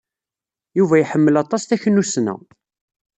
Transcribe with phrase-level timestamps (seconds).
[0.77, 2.35] Yuba iḥemmel aṭas taknussna.